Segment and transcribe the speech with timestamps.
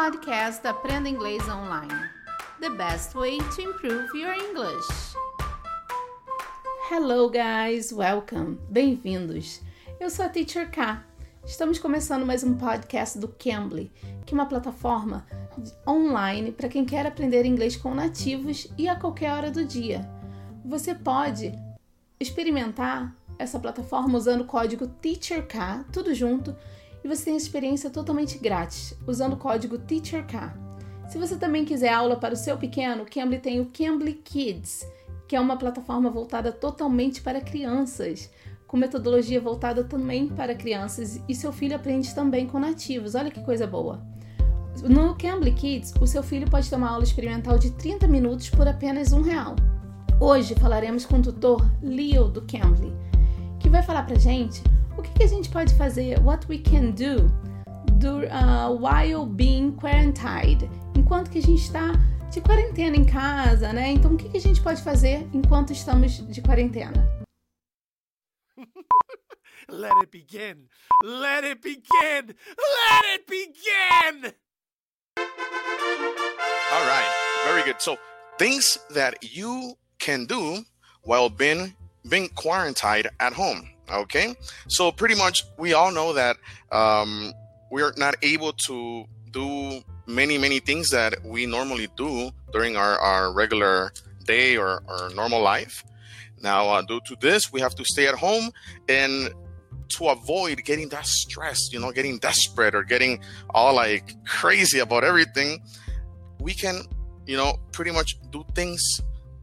[0.00, 1.92] podcast Aprenda Inglês Online.
[2.60, 4.86] The best way to improve your English.
[6.88, 8.60] Hello guys, welcome.
[8.70, 9.60] Bem-vindos.
[9.98, 11.04] Eu sou a Teacher K.
[11.44, 13.90] Estamos começando mais um podcast do Cambly,
[14.24, 15.26] que é uma plataforma
[15.84, 20.08] online para quem quer aprender inglês com nativos e a qualquer hora do dia.
[20.64, 21.52] Você pode
[22.20, 25.56] experimentar essa plataforma usando o código TEACHERK,
[25.92, 26.54] tudo junto,
[27.02, 30.34] e você tem a experiência totalmente grátis, usando o código TEACHERK.
[31.08, 34.86] Se você também quiser aula para o seu pequeno, o Cambly tem o Cambly Kids,
[35.26, 38.30] que é uma plataforma voltada totalmente para crianças,
[38.66, 43.14] com metodologia voltada também para crianças, e seu filho aprende também com nativos.
[43.14, 44.02] Olha que coisa boa!
[44.82, 48.68] No Cambly Kids, o seu filho pode ter uma aula experimental de 30 minutos por
[48.68, 49.56] apenas um real.
[50.20, 53.08] Hoje falaremos com o tutor Leo do Cambly
[53.58, 54.62] que vai falar pra gente
[54.98, 57.28] o que, que a gente pode fazer, what we can do,
[57.98, 61.92] do uh, while being quarantined, enquanto que a gente está
[62.30, 63.92] de quarentena em casa, né?
[63.92, 67.08] Então, o que, que a gente pode fazer enquanto estamos de quarentena?
[69.70, 70.68] Let it begin!
[71.04, 72.34] Let it begin!
[72.56, 74.34] Let it begin!
[76.72, 77.80] All right, very good.
[77.80, 77.98] So,
[78.38, 80.64] things that you can do
[81.02, 81.74] while being
[82.08, 83.77] being quarantined at home.
[83.90, 84.34] Okay,
[84.68, 86.36] so pretty much we all know that
[86.70, 87.32] um,
[87.70, 93.32] we're not able to do many many things that we normally do during our, our
[93.32, 93.92] regular
[94.24, 95.84] day or, or normal life.
[96.40, 98.50] Now, uh, due to this, we have to stay at home
[98.88, 99.30] and
[99.88, 105.02] to avoid getting that stressed, you know, getting desperate or getting all like crazy about
[105.02, 105.62] everything,
[106.40, 106.82] we can,
[107.26, 109.00] you know, pretty much do things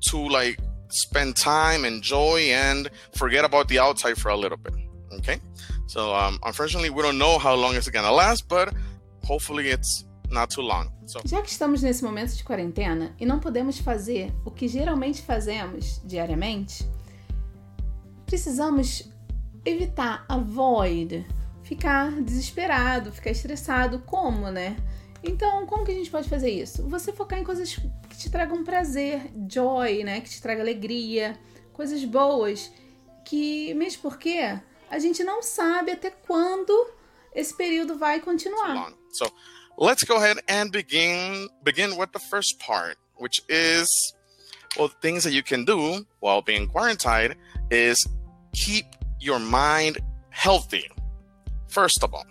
[0.09, 4.73] to like spend time, enjoy, and forget about the outside for a little bit.
[5.19, 5.39] Okay.
[5.87, 8.73] So, um, unfortunately, we don't know how long it's gonna last, but
[9.23, 10.91] hopefully it's not too long.
[11.05, 11.19] So.
[11.25, 16.01] Já que estamos nesse momento de quarentena e não podemos fazer o que geralmente fazemos
[16.03, 16.85] diariamente,
[18.25, 19.03] precisamos
[19.63, 21.25] evitar, avoid,
[21.63, 23.99] ficar desesperado, ficar estressado.
[23.99, 24.75] Como, né?
[25.27, 26.87] Então, como que a gente pode fazer isso?
[26.87, 30.21] Você focar em coisas que te tragam prazer, joy, né?
[30.21, 31.37] Que te traga alegria,
[31.73, 32.71] coisas boas,
[33.25, 34.37] que mesmo porque
[34.89, 36.91] a gente não sabe até quando
[37.33, 38.93] esse período vai continuar.
[39.11, 39.25] So,
[39.77, 43.87] let's go ahead and begin begin with the first part, which is
[44.77, 47.35] well, things that you can do while being quarantined
[47.71, 48.07] is
[48.53, 48.85] keep
[49.19, 49.97] your mind
[50.29, 50.87] healthy.
[51.67, 52.25] First of all,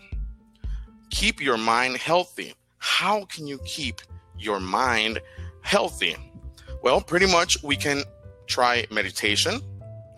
[1.10, 2.54] keep your mind healthy.
[2.84, 4.02] How can you keep
[4.38, 5.18] your mind
[5.62, 6.16] healthy?
[6.82, 8.02] Well, pretty much we can
[8.46, 9.62] try meditation.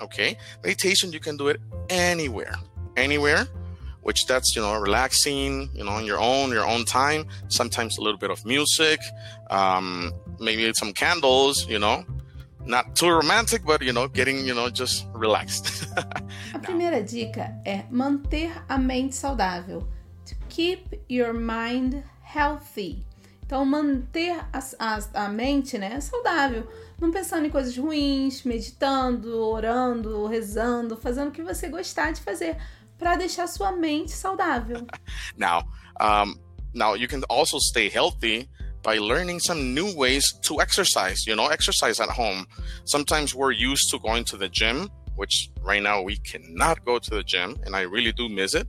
[0.00, 0.36] Okay.
[0.64, 2.56] Meditation, you can do it anywhere,
[2.96, 3.46] anywhere,
[4.02, 8.00] which that's, you know, relaxing, you know, on your own, your own time, sometimes a
[8.02, 8.98] little bit of music,
[9.48, 12.04] um, maybe some candles, you know,
[12.64, 15.86] not too romantic, but, you know, getting, you know, just relaxed.
[16.52, 19.86] a primeira dica é manter a mente saudável.
[20.24, 22.02] To keep your mind
[22.34, 23.04] healthy.
[23.44, 26.68] Então, manter a, a, a, mente né, saudável,
[27.00, 32.56] não pensando em coisas ruins, meditando, orando, rezando, fazendo o que você gostar de fazer
[32.98, 34.84] para deixar sua mente saudável.
[35.38, 35.62] Now,
[36.00, 36.34] um,
[36.74, 38.48] now you can also stay healthy
[38.82, 41.26] by learning some new ways to exercise.
[41.26, 42.46] You know, exercise at home.
[42.84, 47.10] Sometimes we're used to going to the gym, which right now we cannot go to
[47.10, 48.66] the gym, and I really do miss it.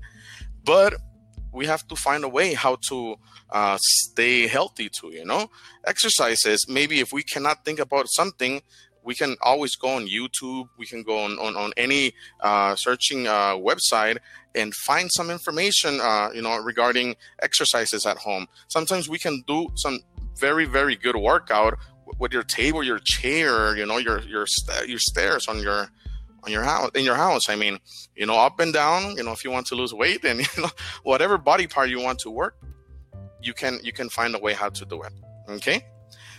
[0.64, 0.96] But
[1.58, 3.16] we have to find a way how to
[3.50, 5.44] uh, stay healthy too you know?
[5.86, 8.62] Exercises maybe if we cannot think about something
[9.04, 13.22] we can always go on youtube we can go on on, on any uh, searching
[13.28, 14.18] uh, website
[14.58, 18.48] and find some information uh, you know regarding exercises at home.
[18.68, 20.00] Sometimes we can do some
[20.36, 21.78] very very good workout
[22.20, 24.46] with your table your chair you know your your
[24.88, 25.90] your stairs on your
[26.48, 27.78] on your house in your house i mean
[28.16, 30.62] you know up and down you know if you want to lose weight and you
[30.64, 30.72] know
[31.04, 32.56] whatever body part you want to work
[33.42, 35.14] you can you can find a way how to do it
[35.50, 35.86] okay?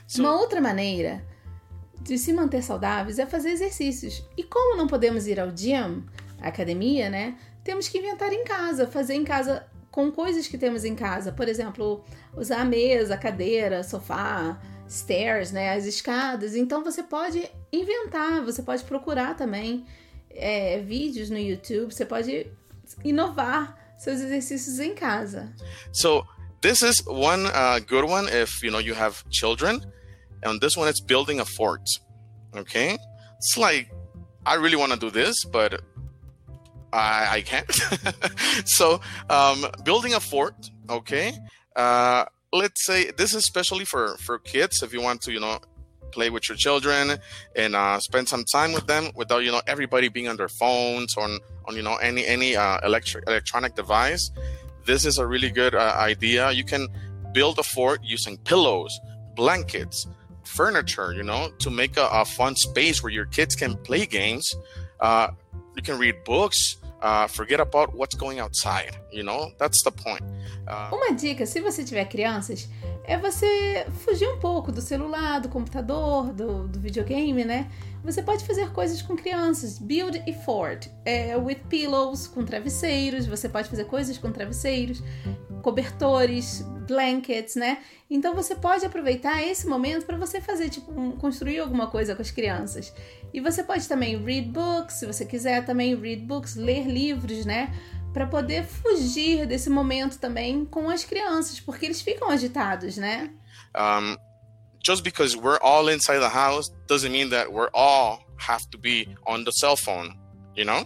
[0.07, 1.25] So, uma outra maneira
[2.01, 4.25] de se manter saudáveis é fazer exercícios.
[4.37, 6.07] E como não podemos ir ao gym
[6.41, 10.95] academia né temos que inventar em casa fazer em casa com coisas que temos em
[10.95, 11.33] casa.
[11.33, 12.05] Por exemplo
[12.37, 16.55] usar a mesa cadeira sofá stairs, né, as escadas.
[16.55, 19.87] Então você pode inventar, você pode procurar também
[20.31, 22.47] é, vídeos no YouTube, você pode
[23.05, 25.53] inovar seus exercícios em casa.
[25.93, 26.25] So
[26.61, 29.81] this is one uh, good one if you know you have children,
[30.45, 31.83] and this one is building a fort.
[32.57, 32.97] Okay,
[33.37, 33.91] it's like
[34.47, 35.83] I really want to do this, but
[36.93, 37.71] I, I can't.
[38.65, 40.71] so um, building a fort.
[40.89, 41.33] Okay.
[41.77, 45.59] Uh, let's say this is especially for for kids if you want to you know
[46.11, 47.19] play with your children
[47.55, 51.17] and uh, spend some time with them without you know everybody being on their phones
[51.17, 54.31] on, on you know any any uh, electric electronic device.
[54.87, 56.51] This is a really good uh, idea.
[56.51, 56.89] You can
[57.33, 58.99] build a fort using pillows
[59.37, 60.07] blankets
[60.45, 64.55] furniture you know to make a, a fun space where your kids can play games.
[65.01, 65.29] Uh,
[65.77, 70.23] you can read books uh, forget about what's going outside you know that's the point
[70.67, 72.69] uh, uma dica se você tiver crianças
[73.09, 77.71] é você fugir um pouco do celular, do computador, do, do videogame, né?
[78.05, 79.79] Você pode fazer coisas com crianças.
[79.79, 83.27] Build a fort é, with pillows, com travesseiros.
[83.27, 85.03] Você pode fazer coisas com travesseiros,
[85.63, 87.79] cobertores, blankets, né?
[88.11, 92.23] Então você pode aproveitar esse momento para você fazer, tipo, um, construir alguma coisa com
[92.23, 92.93] as crianças.
[93.33, 97.73] E você pode também read books, se você quiser também read books, ler livros, né?
[98.13, 103.31] para poder fugir desse momento também com as crianças, porque eles ficam agitados, né?
[103.77, 104.17] Um,
[104.83, 109.09] just because we're all inside the house doesn't mean that we're all have to be
[109.27, 110.17] on the cell phone,
[110.55, 110.85] you know?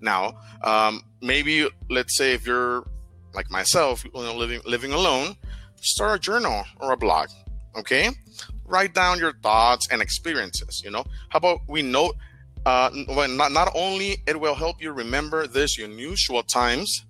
[0.00, 2.86] Now, um, maybe let's say if you're
[3.34, 5.36] like myself, you know, living living alone,
[5.80, 7.28] start a journal or a blog,
[7.76, 8.10] okay?
[8.64, 10.82] Write down your thoughts and experiences.
[10.84, 12.16] You know, how about we note
[12.64, 17.04] uh, well, not, not only it will help you remember this unusual times,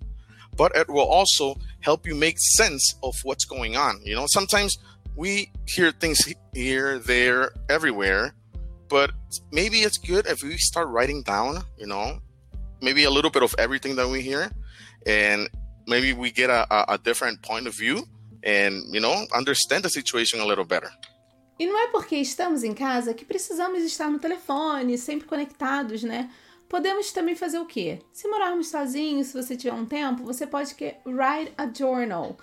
[0.55, 3.99] but it will also help you make sense of what's going on.
[4.03, 4.77] You know, sometimes
[5.15, 6.19] we hear things
[6.53, 8.33] here, there, everywhere,
[8.89, 9.11] but
[9.51, 12.19] maybe it's good if we start writing down, you know,
[12.81, 14.51] maybe a little bit of everything that we hear,
[15.05, 15.49] and
[15.87, 18.03] maybe we get a, a different point of view
[18.43, 20.91] and, you know, understand the situation a little better.
[21.59, 26.29] E não é porque estamos em casa que precisamos estar no telefone, sempre conectados, né?
[26.67, 27.99] Podemos também fazer o quê?
[28.11, 32.37] Se morarmos sozinhos, se você tiver um tempo, você pode que write a journal,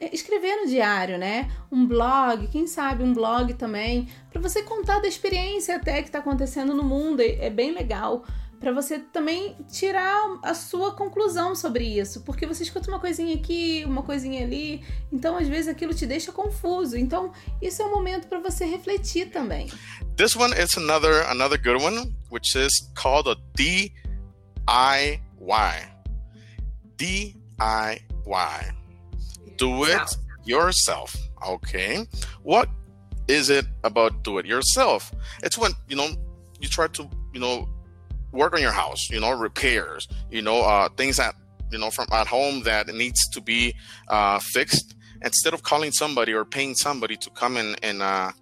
[0.00, 1.50] escrever no diário, né?
[1.70, 6.18] Um blog, quem sabe um blog também, para você contar da experiência até que está
[6.18, 8.24] acontecendo no mundo, é bem legal
[8.62, 13.82] para você também tirar a sua conclusão sobre isso, porque você escuta uma coisinha aqui,
[13.84, 16.96] uma coisinha ali, então às vezes aquilo te deixa confuso.
[16.96, 19.66] Então, isso é um momento para você refletir também.
[20.16, 23.90] This one is another another good one, which is called a DIY.
[26.96, 28.81] DIY.
[29.62, 30.08] Do it
[30.44, 31.14] yourself.
[31.54, 31.92] Okay.
[32.42, 32.68] What
[33.28, 35.12] is it about do it yourself?
[35.44, 36.08] It's when, you know,
[36.60, 37.68] you try to, you know,
[38.32, 41.34] work on your house, you know, repairs, you know, uh, things that,
[41.70, 43.74] you know, from at home that needs to be
[44.08, 44.96] uh, fixed.
[45.24, 48.32] Instead of calling somebody or paying somebody to come in and uh,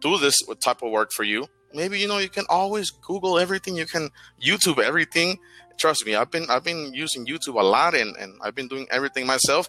[0.00, 0.36] do this
[0.66, 3.76] type of work for you, maybe, you know, you can always Google everything.
[3.76, 4.10] You can
[4.44, 5.38] YouTube everything.
[5.78, 8.88] Trust me, I've been, I've been using YouTube a lot and, and I've been doing
[8.90, 9.68] everything myself.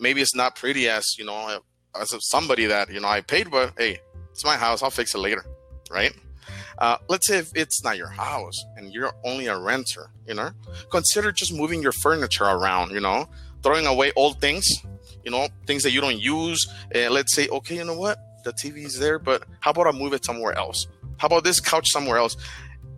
[0.00, 1.60] Maybe it's not pretty as, you know,
[2.00, 3.98] as somebody that, you know, I paid, but hey,
[4.32, 4.82] it's my house.
[4.82, 5.44] I'll fix it later.
[5.90, 6.12] Right.
[6.78, 10.50] Uh, let's say if it's not your house and you're only a renter, you know,
[10.90, 13.28] consider just moving your furniture around, you know,
[13.62, 14.66] throwing away old things,
[15.22, 16.66] you know, things that you don't use.
[16.92, 18.18] And let's say, okay, you know what?
[18.44, 20.86] The TV is there, but how about I move it somewhere else?
[21.18, 22.36] How about this couch somewhere else?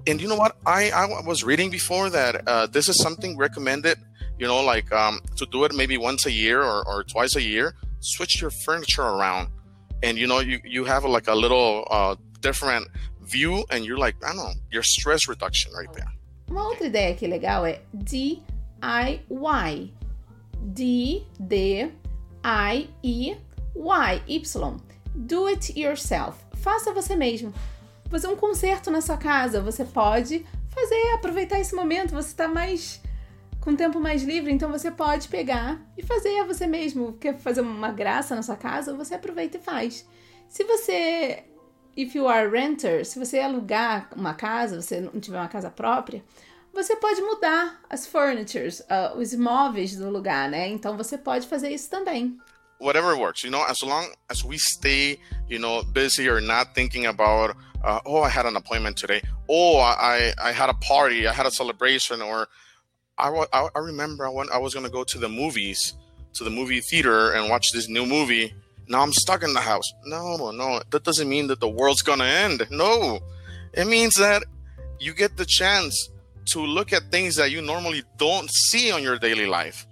[0.06, 0.56] And you know what?
[0.64, 3.98] I, I was reading before that uh, this is something recommended,
[4.38, 7.42] you know, like um, to do it maybe once a year or, or twice a
[7.42, 7.74] year.
[8.00, 9.48] Switch your furniture around.
[10.02, 12.88] And you know, you, you have like a little uh, different
[13.22, 16.10] view and you're like, I don't know, your stress reduction right there.
[16.48, 18.42] Uma outra ideia que é legal é DIY.
[20.62, 21.90] D D
[22.44, 23.36] I E
[23.74, 24.80] Y Y.
[25.14, 26.38] Do it yourself.
[26.56, 27.52] Faça você mesmo.
[28.08, 33.01] Fazer um concerto na sua casa, você pode fazer, aproveitar esse momento, você está mais
[33.62, 37.12] com tempo mais livre, então você pode pegar e fazer você mesmo.
[37.14, 40.04] Quer fazer uma graça na sua casa, você aproveita e faz.
[40.48, 41.44] Se você
[41.96, 46.24] if you are renter, se você alugar uma casa, você não tiver uma casa própria,
[46.72, 50.68] você pode mudar as furnitures, uh, os móveis do lugar, né?
[50.68, 52.36] Então você pode fazer isso também.
[52.80, 57.06] Whatever works, you know, as long as we stay, you know, busy or not thinking
[57.06, 57.54] about,
[57.84, 61.46] uh, oh, I had an appointment today, oh, I I had a party, I had
[61.46, 62.48] a celebration, or
[63.18, 65.94] I I, I remember I went, I was gonna go to the movies,
[66.34, 68.54] to the movie theater and watch this new movie
[68.88, 69.90] now I'm stuck in the house.
[70.04, 72.66] No, no, that doesn't mean that the world's gonna end.
[72.70, 73.20] No,
[73.72, 74.42] it means that
[74.98, 76.10] you get the chance
[76.46, 79.86] to look at things that you normally don't see on your daily life.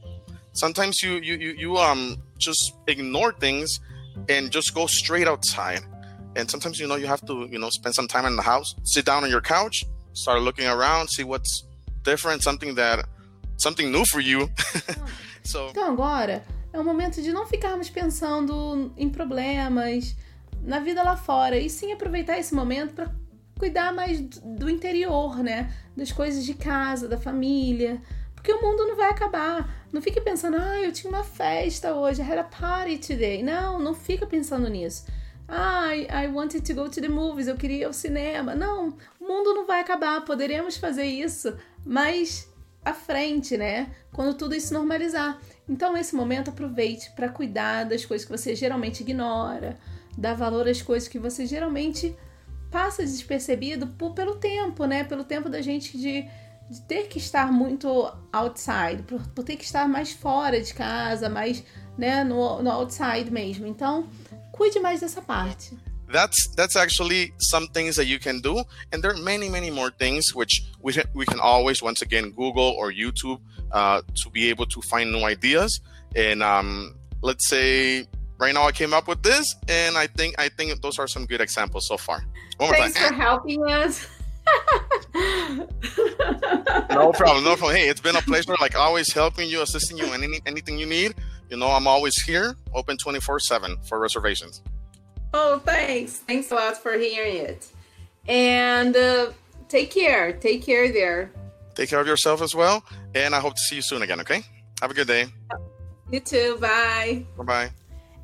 [0.53, 3.81] Sometimes you you you, you um just ignore things
[4.29, 5.81] and just go straight outside.
[6.37, 8.75] And sometimes you know you have to you know spend some time in the house,
[8.83, 11.65] sit down on your couch, start looking around, see what's
[12.03, 13.05] different, something that
[13.57, 14.51] something new for you.
[15.45, 15.69] so.
[15.71, 16.43] Então agora
[16.73, 20.15] É um momento de não ficarmos pensando em problemas,
[20.63, 23.11] na vida lá fora, e sim aproveitar esse momento para
[23.59, 25.73] cuidar mais do interior, né?
[25.97, 28.01] Das coisas de casa, da família.
[28.35, 29.69] Porque o mundo não vai acabar.
[29.93, 33.43] Não fique pensando, ah, eu tinha uma festa hoje, I had a party today.
[33.43, 35.07] Não, não fica pensando nisso.
[35.49, 38.55] Ah, I wanted to go to the movies, eu queria ir ao cinema.
[38.55, 41.53] Não, o mundo não vai acabar, poderemos fazer isso
[41.85, 42.49] mais
[42.85, 43.91] à frente, né?
[44.13, 45.39] Quando tudo isso normalizar.
[45.69, 49.79] Então, esse momento, aproveite para cuidar das coisas que você geralmente ignora,
[50.17, 52.17] dar valor às coisas que você geralmente
[52.71, 55.05] passa despercebido por, pelo tempo, né?
[55.05, 56.25] Pelo tempo da gente de,
[56.69, 61.29] de ter que estar muito outside, por, por, ter que estar mais fora de casa,
[61.29, 61.63] mais
[61.99, 63.67] né, no, no outside mesmo.
[63.67, 64.09] Então,
[64.53, 65.77] cuide mais dessa parte.
[66.13, 68.63] That's that's actually some things that you can do
[68.93, 72.75] and there are many many more things which we, we can always once again google
[72.79, 73.41] or youtube
[73.73, 75.81] uh, to be able to find new ideas
[76.17, 78.07] and um, let's say
[78.41, 81.27] right now I came up with this, and I think I think those are some
[81.27, 82.25] good examples so far.
[82.57, 84.09] One Thanks for helping us.
[85.15, 87.77] no problem, no problem.
[87.77, 88.57] Hey, it's been a pleasure.
[88.61, 91.15] Like always, helping you, assisting you, and any, anything you need.
[91.51, 94.63] You know, I'm always here, open twenty four seven for reservations.
[95.33, 96.19] Oh, thanks.
[96.27, 97.67] Thanks a lot for hearing it.
[98.29, 99.33] And uh,
[99.69, 100.33] take care.
[100.33, 101.31] Take care there.
[101.75, 102.83] Take care of yourself as well.
[103.15, 104.43] And I hope to see you soon again, okay?
[104.83, 105.27] Have a good day.
[106.11, 106.59] You too.
[106.61, 107.25] Bye.
[107.37, 107.71] Bye bye.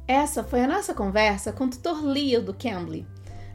[0.08, 3.06] Essa foi a nossa conversa com o tutor Leo do Cambly.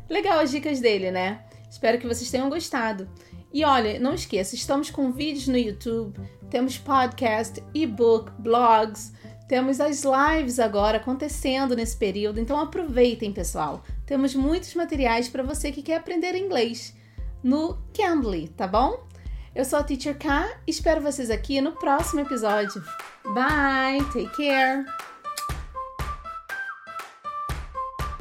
[0.10, 1.44] Legal as dicas dele, né?
[1.70, 3.10] Espero que vocês tenham gostado.
[3.54, 9.14] E olha, não esqueça, estamos com vídeos no YouTube, temos podcast, e-book, blogs,
[9.52, 13.84] temos as lives agora acontecendo nesse período, então aproveitem, pessoal.
[14.06, 16.96] Temos muitos materiais para você que quer aprender inglês
[17.44, 19.06] no Cambly, tá bom?
[19.54, 22.82] Eu sou a Teacher K espero vocês aqui no próximo episódio.
[23.26, 24.86] Bye, take care.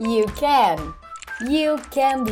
[0.00, 0.96] You can.
[1.48, 2.24] You can.